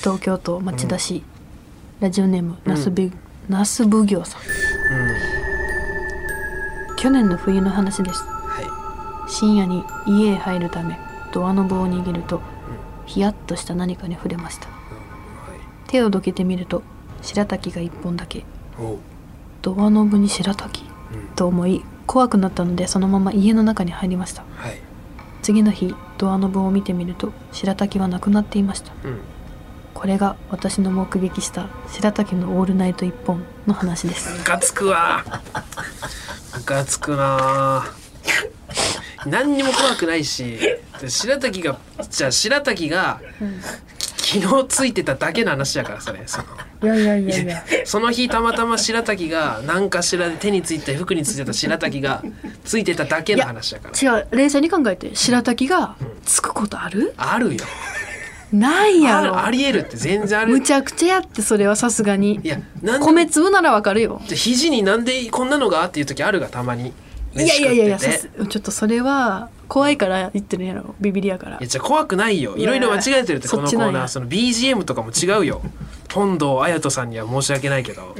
[0.00, 1.22] 東京都町田市、
[2.00, 3.12] ラジオネーム那須ぶ、
[3.48, 4.40] 那須奉行さん。
[4.40, 4.44] う
[6.94, 6.96] ん。
[6.96, 8.22] 去年の冬の話です。
[8.24, 8.62] は
[9.28, 10.98] 深夜に家へ入るため
[11.32, 12.40] ドアノブを握ると
[13.04, 14.68] ヒヤッとした何かに触れました。
[14.68, 14.70] い、
[15.92, 16.82] 手をどけてみると
[17.20, 18.44] 白滝が一本だけ。
[19.60, 20.82] ドアノブに白滝？
[21.12, 21.28] うん。
[21.36, 24.42] と思い怖くなったのでそのまま家の中に入りました。
[24.56, 24.80] はい。
[25.42, 28.92] 次の日ドアノブを見てみると白滝はなくなっていました。
[29.04, 29.20] うん。
[29.92, 34.38] これが私の目撃した白滝のオールナイト一本の話です。
[34.38, 35.22] ムカつくわ。
[36.56, 37.84] ムカつくな。
[39.26, 40.58] 何にも怖くないし
[41.00, 41.78] で白滝が
[42.10, 43.20] じゃあ白滝が
[44.40, 46.44] 昨日ついてただけの話やからそれその。
[46.82, 47.64] いやいやいやいや。
[47.84, 52.22] その日たまたま白滝が何かしらで手についた服についてた白滝が
[52.64, 54.18] ついてただけの話やから。
[54.18, 57.12] 違う冷静に考えて白滝がつくことある？
[57.16, 57.60] あるよ。
[58.52, 59.36] ないやろ。
[59.36, 60.52] あるありえるって全然ある。
[60.52, 62.40] むちゃくちゃやってそれはさすがに。
[62.42, 64.20] いやなんで米粒ならわかるよ。
[64.26, 65.84] じゃあ肘になんでこんなのが？
[65.86, 66.92] っていう時あるがたまに。
[67.34, 70.94] いやいやいやいやちょっとそれは怖いから言ってるんやろ。
[71.00, 71.56] ビビりやから。
[71.56, 72.58] いやじゃあ怖くないよ。
[72.58, 75.62] いろいろ間違えてるってこのコーナーその BGM とかも違うよ。
[76.12, 78.14] 本堂綾人さんには申し訳ないけど。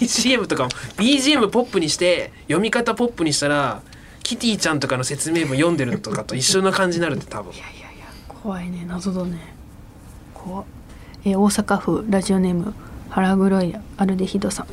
[0.00, 3.80] BGM とかも BGM ポップにして読み方ポップにしたら
[4.24, 7.54] キティちゃんとかの説明文読んでるのとかと一緒な感じになるって多分。
[7.54, 8.84] いやいやいや怖いね。
[8.88, 9.54] 謎だね。
[10.34, 10.64] 怖っ。
[11.24, 12.74] えー大阪府ラジオネーム
[13.08, 14.66] 腹黒いアルデヒドさん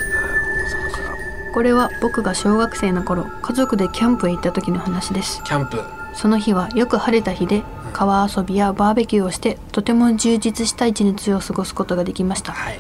[1.58, 5.42] これは僕が小学生の頃家族でキャンプへ行った時の話です。
[5.44, 5.82] キャンプ。
[6.14, 12.52] その日はよく晴れた日で川遊びやバーベキューをしてとても充実した一日を過ごすことができました。
[12.52, 12.80] はい。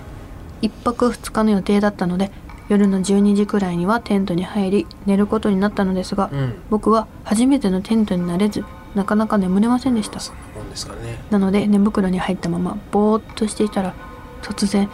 [0.61, 2.29] 一泊二日の予定だったので
[2.69, 6.61] 夜の12時くらいにはテントに入り寝ることになったのですが、うん。
[6.69, 8.63] 僕は初めてのテントになれず
[8.93, 10.19] なかなか眠れませんでした。
[10.19, 11.19] そんなもんですからね。
[11.31, 13.95] なので寝袋に入ったままぼーっとしていたら
[14.43, 14.87] 突然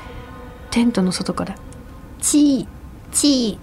[0.71, 1.57] テントの外から
[2.21, 2.67] 「チー
[3.11, 3.62] チー」と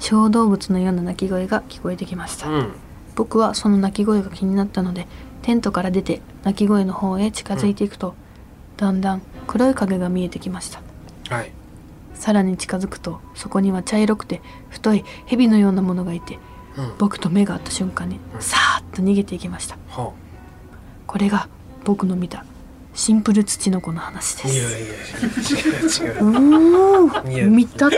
[0.00, 2.72] 小動物のような鳴き声が聞こえてきました、うん。
[3.14, 5.06] 僕はその鳴き声が気になったので
[5.42, 8.14] テントから出て鳴き声の方へ近づいていくと、
[8.76, 10.80] だんだん黒い影が見えてきました。
[11.28, 11.52] はい。
[12.14, 16.38] さらに近づくとそこには茶色くて太い蛇のようなものがいて
[16.76, 16.92] うん。
[16.98, 19.76] 僕と目が合った瞬間にさーっと逃げていきました。
[19.88, 20.12] は
[21.06, 21.48] これが
[21.84, 22.44] 僕の見た
[22.94, 24.54] シンプル土の子の話です。
[24.54, 27.06] いやいや違う違う。
[27.06, 27.96] おーいや見たって。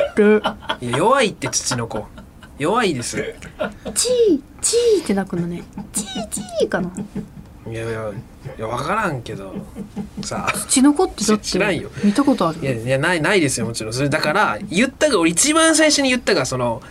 [0.85, 2.07] いや弱いって土の子
[2.59, 3.35] 弱いです。
[3.95, 5.63] チーチーって鳴くのね。
[5.93, 6.91] チーチーかな。
[7.67, 8.11] いやいや
[8.59, 9.55] いや分からんけど。
[10.23, 10.53] さあ。
[10.53, 11.91] 土の子ってだって知らんよ。
[12.05, 12.61] 見たことある？
[12.61, 13.93] いやいやないないですよもちろん。
[13.93, 16.83] それだから言ったが俺一番最初に言ったがその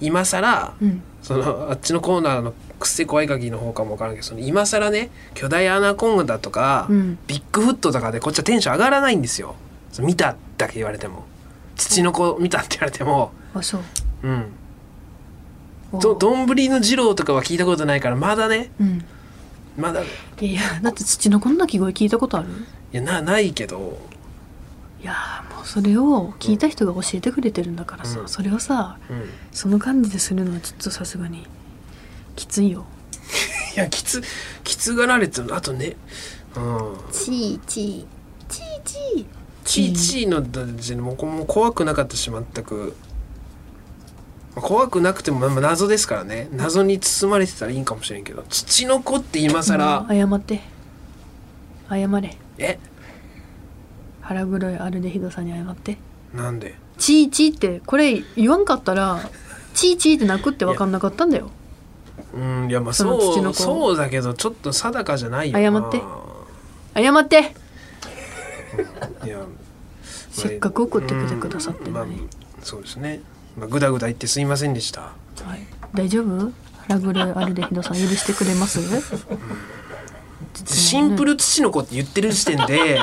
[0.00, 1.02] 今更うん。
[1.22, 7.18] そのあっちのコーナーのくっせ怖い鍵の方かも分からんけどその今更ね巨大アナコンダとか、うん。
[7.26, 9.54] ビッグフットとかでこっちはテンション上がらないんですよ。
[9.98, 11.24] 見ただけ言われても。
[11.76, 13.32] 土の子見たって言われても。
[13.54, 13.80] あそう。
[14.22, 14.46] うん。
[15.92, 18.70] おどどんぶりの二郎とかは聞いたことないからまだね。
[18.80, 19.04] うん。
[19.78, 20.02] まだ。
[20.02, 20.06] い
[20.40, 22.48] いやだって土の子の鳴き声聞いたことある？
[22.92, 23.98] やなないけど。
[25.02, 28.28] いやーもうそれを聞いた人が教えてくれてるんだからさ、うん。
[28.28, 29.28] それをさうん。
[29.52, 31.46] その感じでするのはちょっとさすがに
[32.36, 32.84] きついよ。
[33.74, 34.22] いやきつ
[34.62, 35.96] きつがられてるあとね。
[36.54, 36.96] うん。
[37.10, 38.04] チーチー。
[38.48, 39.26] チーチー。
[39.64, 42.94] チーチーの時にもうこもう怖くなかったし全く。
[44.54, 46.48] まあ怖くなくてもまあまあ謎ですからね。
[46.52, 48.44] 謎に包まれてたらいいんかもしれんけど。
[48.48, 50.60] 父の子って今更、うん謝って。
[51.88, 52.36] 謝れ。
[52.58, 52.78] え？
[54.20, 55.98] 腹黒いアルデヒドさんに謝って。
[56.34, 56.74] なんで？
[56.98, 59.28] チーチーってこれ言わんかったら
[59.74, 61.50] チーチーって泣くって分かんなかったんだよ
[62.36, 65.80] うんいやまあそそうの子そうだけどちょっと定かじゃないよな。
[65.80, 66.02] 謝って。
[66.94, 67.54] 謝って。
[69.26, 69.40] いや
[70.30, 72.28] せっかく送ってきてくださってるまあのに、
[72.62, 73.20] そうですね、
[73.56, 75.00] まあ、ぐだぐだ言ってすいませんでした。
[75.00, 75.08] は
[75.56, 76.52] い、大丈夫？
[76.88, 78.80] 腹黒いアルデヒドさん許してくれます？
[80.66, 83.00] シンプル土の子って言ってる時点で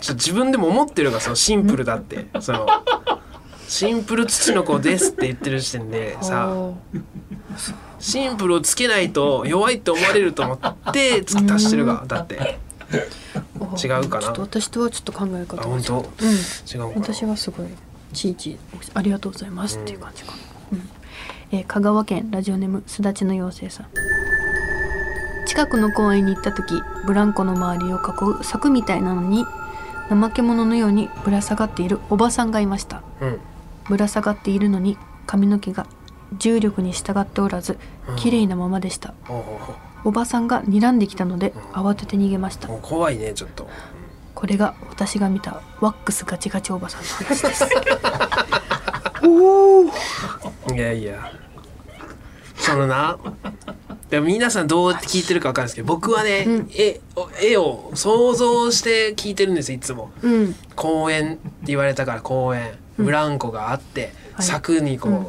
[0.00, 2.26] ちょ自分でも思ってるがそのシンプルだって。
[2.40, 2.66] その
[3.68, 7.00] シンプル土の子ですって言ってる時点でさおー
[7.98, 12.58] シンプルをつけないと弱いって思われると思ってつ足してるがだって。
[13.82, 14.22] 違うかな。
[14.22, 15.98] ちょっと私とはちょっと考え方があ本当？
[15.98, 16.00] う。
[16.00, 16.04] ん。
[16.04, 17.02] 違うかな。
[17.02, 17.66] 私はすごい
[18.12, 18.58] ちいちい
[18.94, 20.32] ありがとうございますっていう感じか。
[20.32, 20.38] な、
[20.72, 20.88] うん。
[21.50, 23.86] えー香川県ラジオネームすだちの妖精さん。
[25.46, 26.74] 近くの公園に行った時
[27.06, 29.44] ブランコの周りを囲う柵みたいなのに
[30.08, 33.02] 怠け者のようにぶら下がっているおばさんがいました。
[33.20, 33.40] うん。
[33.88, 35.86] ぶら下がっているのに髪の毛が
[36.32, 37.78] 重力に従っておらず
[38.16, 39.14] 綺麗なままでした。
[39.28, 39.44] おうおう
[40.04, 42.68] おばさんが睨んできたので慌てて逃げました。
[42.68, 43.68] 怖いねちょっと。
[44.34, 47.64] これが私が見たワックスガチガチおばさんの話です。
[50.74, 51.32] いやいや。
[52.56, 53.18] そのな
[54.10, 56.70] でも皆さんどう聞いてるか分かんないですけど僕はね、うん。
[56.72, 57.00] 絵
[57.42, 60.10] 絵を想像して聞いてるんですよいつも。
[60.22, 60.54] うん。
[60.74, 62.72] 公園って言われたから公園。
[62.98, 64.46] ブランコがあって、はい。
[64.46, 65.26] 柵にこう、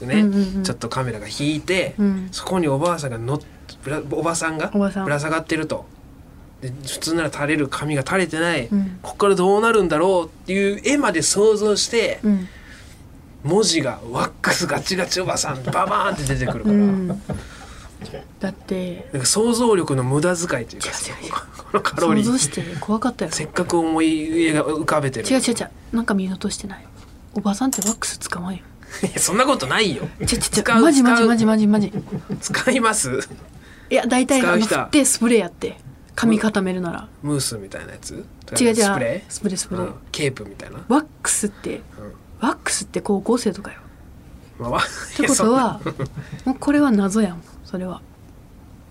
[0.00, 2.28] ね、うんうんうんちょっとカメラが引いて、うん。
[2.32, 3.40] そこにおばあさんがのっ
[3.84, 5.86] ぶらおばさんがぶら下がってると。
[6.60, 8.98] で普通なら垂れる髪が垂れてない、うん。
[9.02, 12.48] ここからどうなるんだろうっていう絵まで想像して、うん。
[13.42, 17.08] 文字がワックスガチガチおばさんババーンって出てくるから、うん。
[18.40, 21.32] だってなんか想像力の無駄遣いというか違う違う。
[21.32, 22.24] このカロリー。
[22.24, 23.30] 想像して怖かったよ。
[23.32, 25.28] せっかく思い絵が浮かべてる。
[25.28, 25.70] 違う違う違う。
[25.92, 26.86] なんか見落としてない。
[27.34, 28.62] おばさんってワックス使わんよ
[29.02, 30.08] いやそんなことないよ。
[30.20, 31.92] ちょちょち使うょマジマジマジマジマジ。
[32.40, 33.20] 使います？
[33.90, 34.74] いや大体あの使う人。
[34.74, 35.78] は振ってスプレーやって。
[36.14, 37.08] 髪固めるなら。
[37.22, 38.12] ムースみたいなやつ？
[38.60, 38.74] 違う違う。
[38.74, 39.30] スプレー？
[39.30, 39.84] スプレースプレー。
[39.84, 39.94] うん。
[40.12, 41.80] ケープみたいな、ワックスって
[42.38, 43.78] ワックスって高校生とかよ。
[44.58, 45.80] まあわ、ってことは
[46.44, 48.02] もうこれは謎やんそれは。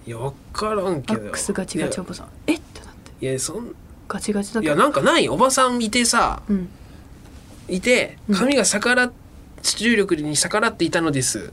[0.07, 1.21] いや分からんけど。
[1.21, 2.27] ワックスガチガチおばさん。
[2.47, 2.55] え？
[2.55, 3.11] ってなって。
[3.21, 3.75] いやいやそん
[4.07, 5.29] ガチガチだけどいやなんかない？
[5.29, 6.69] おばさんいてさうん。
[7.67, 9.11] いて髪が逆らっ
[9.62, 11.52] 重力に逆らっていたのです。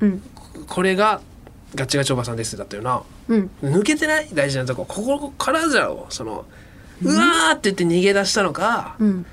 [0.00, 0.22] うん。
[0.66, 1.20] これが
[1.74, 3.02] ガチガチおばさんですだったよな。
[3.28, 3.50] うん。
[3.62, 4.84] 抜けてない大事なとこ。
[4.84, 6.44] ここからじゃろその
[7.02, 9.26] うわーって言って逃げ出したのか、うん。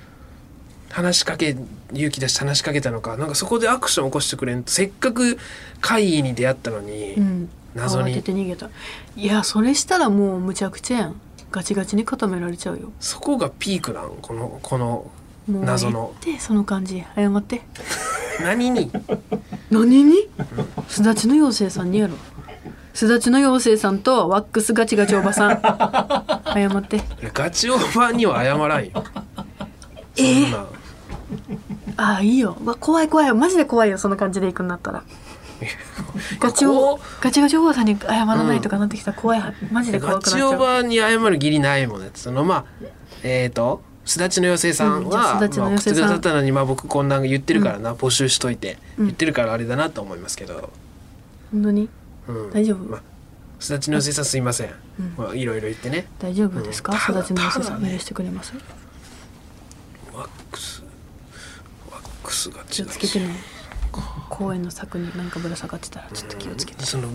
[0.92, 1.58] 話しかけ
[1.92, 5.38] 勇気出して話しかけたのかなんかそこでアクション起こしてくれんとせっかく
[5.82, 7.50] 怪異に出会ったのに、うん。
[7.74, 8.12] 謎に。
[8.12, 8.70] 慌てて逃げた。
[9.16, 11.20] いやそれしたらもうむちゃくちゃやん。
[11.52, 12.92] ガチガチに固められちゃうよ。
[13.00, 14.10] そこがピークなん？
[14.22, 15.10] このこの
[15.47, 17.03] もう謎の言ってその感じ。
[17.15, 17.62] 謝って。
[18.41, 18.91] 何に？
[19.69, 20.29] 何に？
[20.88, 22.15] すだちの妖精さんにやろ
[22.93, 25.62] すだちの妖精さんとワックスガチガチおばさん。
[26.53, 27.01] 謝って。
[27.34, 28.91] ガチオーバーには謝らんよ。
[30.15, 30.65] そんな。
[31.97, 32.58] ああいいよ。
[32.60, 33.97] うわ怖い怖いマジで怖いよ。
[33.97, 35.03] その感じで行くんだったら。
[36.39, 40.31] ガチこおガチガチおばさんに謝らないとかなってきたら怖いマジで怖ガくなっ。
[40.31, 42.65] ちゃうチオーバーに謝る義理ないもんねそのまあ
[43.23, 45.96] えっ、ー、とすだちの妖精さんは、すだちのまあ、送って妖精さん。
[45.96, 49.06] くださったのに、まあ、僕こんなん言ってるからな、募集しといて、うん。
[49.08, 50.72] 言ってるからあれだなと思いますけど、
[51.52, 51.89] 本当に？
[52.28, 52.52] うん。
[52.52, 52.78] 大丈夫？
[52.89, 53.02] まあ
[53.60, 54.70] すだちのせさんすいません、
[55.18, 56.08] まあいろいろ言ってね。
[56.20, 56.91] 大丈夫ですか？
[56.91, 57.20] うん。
[57.20, 57.94] 育ちの良さただね。
[57.94, 58.54] 許してくれます？
[60.13, 60.84] ワックス。
[61.89, 63.30] ワックスが気をつけてね
[64.29, 66.86] 公園の柵に何かぶら下がってたらちょっと気をつけて。
[66.86, 67.08] その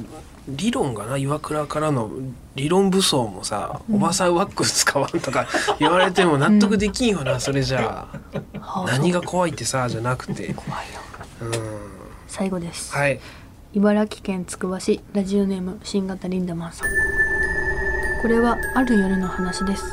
[0.48, 2.10] 理論がな岩倉からの
[2.54, 5.46] 理論武装もさ、おばさんワックス使わんとか
[5.78, 8.58] 言われても納得できんよな、それじゃあ。
[8.58, 8.86] はあ。
[8.86, 10.54] 何が怖いってさじゃなくて。
[10.54, 10.86] 怖い
[11.40, 11.52] なうん。
[12.26, 12.92] 最後です。
[12.94, 13.20] はい。
[13.72, 16.88] 茨城県つくば市ラジオネーム新型リンダマンさん。
[18.22, 19.84] これはある夜の話です。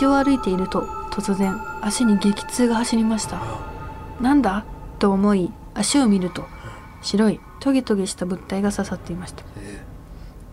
[0.00, 0.82] 道を歩いていると
[1.12, 3.40] 突然足に激痛が走りました。
[4.20, 4.64] なんだ？
[4.98, 6.46] と思い足を見ると
[7.02, 9.44] 白いトゲトゲした物体が刺さっていました。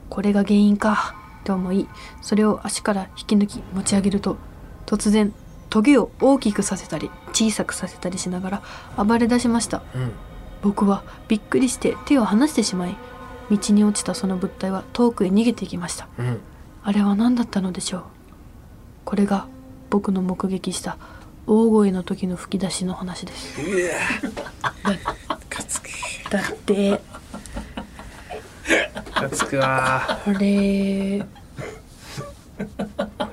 [0.10, 1.88] これが原因かと思い
[2.22, 4.38] それを足から引き抜き持ち上げると
[4.86, 5.34] 突然
[5.70, 8.62] トゲを大きくさせたり小さくさせたりしなが
[8.98, 9.84] ら暴れ出しました。
[9.94, 10.12] うん。
[10.62, 12.96] 僕はびっくりして手を離してしまい
[13.52, 16.08] 道に落ちたその物体は遠くへ逃げていきました。
[16.18, 16.40] うん。
[16.84, 18.04] あれは何だったのでしょう。
[19.06, 19.48] これが
[19.90, 20.98] 僕の目撃した
[21.46, 23.62] 大声の時の吹き出しの話です
[26.30, 27.00] だって。
[29.14, 30.46] かつくわこれこ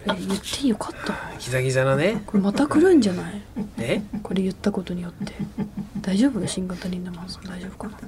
[0.07, 1.15] れ言ってよかった。
[1.39, 2.23] ギザギザなね。
[2.27, 3.43] これまた来るんじゃない？
[3.79, 4.03] え？
[4.23, 5.35] これ言ったことによって。
[6.01, 6.47] 大丈夫？
[6.47, 7.99] 新型リンダマンさん大丈夫かな？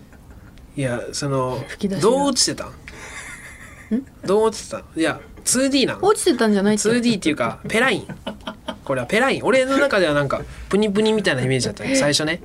[0.76, 2.10] いやその吹き出しが。
[2.10, 2.72] どう落ちてたん？
[4.24, 4.84] どう落ちてたん？
[4.94, 6.88] いや 2D なん落ちてたんじゃないって。
[6.88, 8.06] 2D っていうかペライン。
[8.84, 9.44] これはペライン。
[9.44, 11.84] 俺の中ではなんかプニプニみたいなイメージだった。
[11.84, 12.40] よ最初ね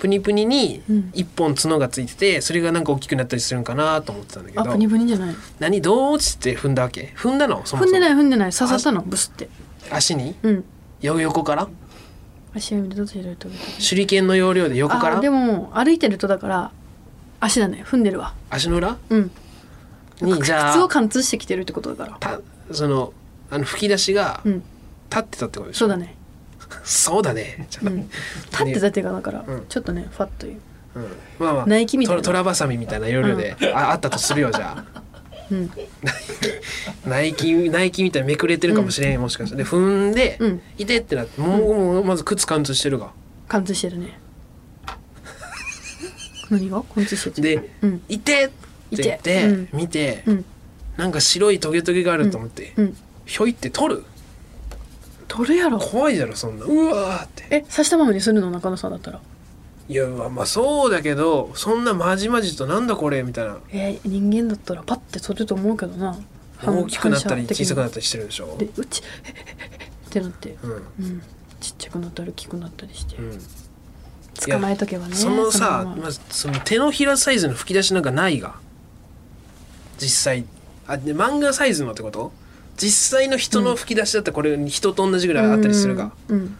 [0.00, 1.10] プニプニにうん。
[1.14, 4.62] 一本角がついててそれがなんか大きくなったりするんかなと思ってたんだけど。
[4.62, 5.34] あプニプニじゃない。
[5.58, 5.80] 何？
[5.80, 7.12] どう落ちて踏んだわけ？
[7.16, 7.64] 踏んだの？
[7.64, 7.84] そもそも。
[7.84, 8.52] 踏んでない踏んでない。
[8.52, 9.02] 刺さったの？
[9.02, 9.48] ブスって。
[9.90, 10.34] 足に？
[10.42, 10.64] うん。
[11.00, 11.68] よ横から？
[12.54, 12.96] 足を見る？
[12.96, 15.18] と白いトゲトゲ手裏剣の要領で横から？
[15.18, 16.72] あでも歩いてるとだから
[17.40, 17.84] 足だね。
[17.86, 18.34] 踏んでるわ。
[18.50, 18.96] 足の裏？
[19.10, 19.30] うん。
[20.20, 22.38] にじゃ靴をあ貫通してきてるってことだから。
[22.38, 22.40] た
[22.74, 23.12] その
[23.50, 24.62] あの吹き出しがうん。
[25.08, 25.80] 立ってたってことでしょ？
[25.80, 26.16] そうだね
[26.84, 27.66] そうだね。
[27.70, 28.08] じゃあうん。
[28.50, 29.66] 立ってたっていうかだからうん。
[29.68, 30.60] ちょっとねファッという。
[30.96, 31.02] うん。
[31.38, 32.22] まあまあナイキみたいな。
[32.22, 35.02] トラトラバサミみたいな要領で、ああったとするよじゃあ。
[35.50, 35.70] うん。
[37.06, 39.56] ナイキナイキみたいにめくれてるかもしれん、もしかして。
[39.56, 40.60] で踏んで、うん。
[40.78, 43.10] いてってなってもう,、もうまず靴貫通してるが
[43.48, 44.18] 貫通してるね。
[46.50, 46.82] 何が？
[46.82, 47.60] 貫通してる？
[47.60, 48.52] でうん「いて!」って
[48.90, 49.44] 言って、いて。
[49.46, 49.68] うん。
[49.72, 50.44] 見て、うん。
[50.96, 52.96] なんか白いトゲトゲがあると思って、うん。
[53.26, 54.04] ひょいって取る
[55.28, 55.78] 取るやろ。
[55.78, 56.64] 怖いだろそんな。
[56.64, 57.46] うわーって。
[57.50, 59.20] え刺したままにするの中野さんだったら？
[59.88, 63.58] いやまあまあそうだけどそんなまじまじとなんだこれみたいな。
[63.70, 66.18] えー人間だったらパッて取ると思うけどな。
[66.58, 68.56] 反大きくなったり小さくなったりしてるでしょ。
[68.58, 69.02] でうち
[70.08, 70.56] ってなって。
[70.62, 70.70] うん。
[70.70, 70.74] う
[71.08, 71.22] ん。
[71.60, 73.16] ちっちゃくなったり大きくなったりして。
[73.16, 73.40] うん。
[74.50, 76.02] 捕まえとけばねそのさまま。
[76.04, 78.54] まずその手のひらサイズの吹き出しなんかないが。
[79.98, 80.44] 実際。
[80.86, 82.32] あで漫画サイズのってこと？
[82.76, 86.56] 実際の人の吹き出しだったらこれ人と同じぐらいあったりするが、うんうん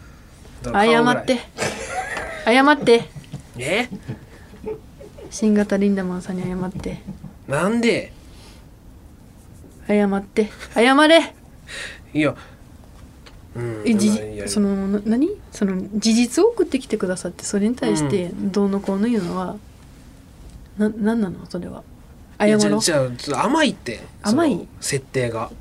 [0.63, 1.39] だから顔ぐらい謝って。
[2.45, 3.05] 謝って。
[3.59, 3.89] え？
[5.29, 7.01] 新型リンダマンさんに謝って。
[7.47, 8.11] なんで？
[9.87, 10.49] 謝って。
[10.73, 11.33] 謝れ。
[12.13, 12.35] いや。
[13.55, 14.11] うんえじ
[14.47, 15.29] そのな何？
[15.51, 19.57] その事実を送ってきてくださってそれに対してどうのこうの言うのは、
[20.77, 21.45] ななんなの？
[21.47, 21.83] それは。
[22.39, 22.79] い謝ろう。
[22.79, 24.01] やじゃあ甘いって。
[24.23, 24.67] 甘い？
[24.79, 25.51] 設定が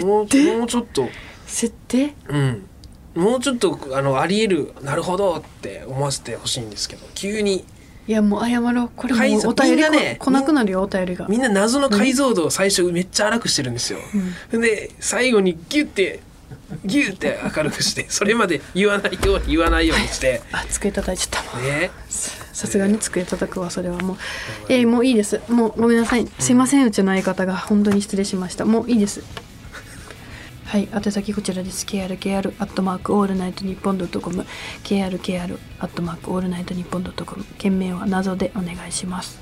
[0.00, 1.08] もうもうちょっと。
[1.46, 2.14] 設定？
[2.28, 2.66] うん。
[3.14, 7.64] もうちょっとあのありえるなるほどって思わせてほしいんですけど急に。
[8.06, 8.90] いやもう謝ろう。
[8.94, 11.26] これもうお便りみんなねこ来なくなるよお便りが。
[11.28, 13.98] みんな謎の解像度を最初めっちゃ荒くしてるんですよ。
[14.50, 16.20] で最後にギュッて
[16.84, 19.86] ギュッて明るくして それまで言わないように言わない。
[19.86, 21.56] ようにしてあ机叩いちゃった。
[21.56, 21.90] もんね。
[22.08, 24.16] さすがに机叩くわそれはもう。
[24.68, 25.40] えーもういいです。
[25.48, 26.26] もうごめんなさい。
[26.40, 27.56] すいませんうちの相方が。
[27.56, 28.64] 本当に失礼しました。
[28.64, 29.22] もういいです
[30.64, 31.86] はい宛先こちらです。
[31.86, 34.44] krkr アットマークオールナイトニッポンドットコム。
[34.82, 37.44] krkr アットマークオールナイトニッポンドットコム。
[37.58, 39.38] 件名は謎でお願いします。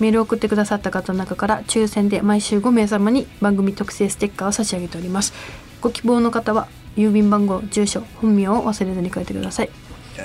[0.00, 5.32] メールを送ってくださった方の中から抽選で毎週5名様に番組特製ステッカーを差し上げております。
[5.80, 9.70] ご希望の方は郵便番号住所本名を忘れずに書いてください。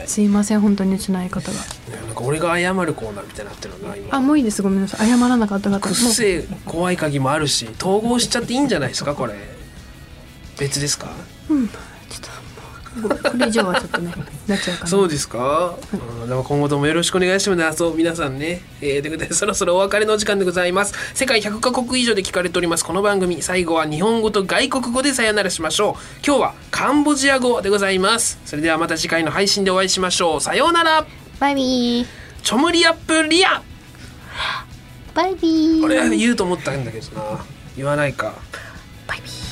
[0.05, 1.59] すいません本当にうちの相方が。
[2.05, 4.15] なんか俺が謝るコーナーみたいになってるな今。
[4.17, 4.61] あもういいです。
[4.61, 5.07] ごめんなさい。
[5.07, 5.79] 謝らなかった方も。
[5.79, 9.33] くっせえ怖い鍵もあるし統合しちゃっていいんじゃないですかこれ
[10.59, 11.07] 別ですか？
[11.49, 11.67] ううん。
[11.67, 11.79] ちょっ
[13.01, 14.11] ともうこれ以上はちょっとね
[14.47, 14.87] なっちゃうかな。
[14.87, 17.77] そうですか、うん、でも今後ともよろしくお願いします。
[17.77, 20.93] そう皆さんね、えー、ということでそろそろお別れのお時間でございます。
[21.13, 22.83] 世界100カ国以上で聞かれております。
[22.83, 23.41] この番組。
[23.41, 25.93] 最後は日本語と外国語でさよならしましょう。
[26.25, 28.39] 今日はカンボジア語でございます。
[28.43, 30.41] それではまた次回の配信でお会いしましょう。
[30.41, 31.05] さようなら。
[31.39, 32.07] バイビー。
[32.43, 33.61] チョムリアップリア。
[35.13, 35.85] ババイビー。
[35.85, 37.45] 俺は言うと思ったんだけどな。
[37.75, 38.33] 言わないか。
[39.05, 39.48] バイビー